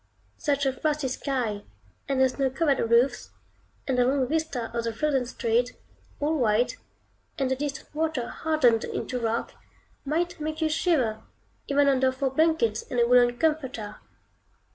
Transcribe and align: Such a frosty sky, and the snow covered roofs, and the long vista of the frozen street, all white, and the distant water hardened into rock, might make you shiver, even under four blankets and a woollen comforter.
Such 0.39 0.65
a 0.65 0.73
frosty 0.73 1.07
sky, 1.09 1.61
and 2.09 2.19
the 2.19 2.27
snow 2.27 2.49
covered 2.49 2.79
roofs, 2.89 3.29
and 3.87 3.99
the 3.99 4.03
long 4.05 4.27
vista 4.27 4.71
of 4.75 4.83
the 4.85 4.93
frozen 4.93 5.27
street, 5.27 5.73
all 6.19 6.39
white, 6.39 6.77
and 7.37 7.51
the 7.51 7.55
distant 7.55 7.93
water 7.93 8.27
hardened 8.29 8.83
into 8.83 9.19
rock, 9.19 9.51
might 10.03 10.39
make 10.39 10.59
you 10.59 10.69
shiver, 10.69 11.21
even 11.67 11.87
under 11.87 12.11
four 12.11 12.31
blankets 12.31 12.83
and 12.89 12.99
a 12.99 13.05
woollen 13.07 13.37
comforter. 13.37 13.97